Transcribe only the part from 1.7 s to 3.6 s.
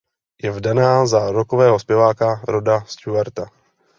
zpěváka Roda Stewarta.